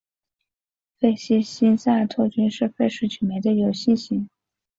[0.97, 4.27] 费希新萨托菌是费氏曲霉的有性型。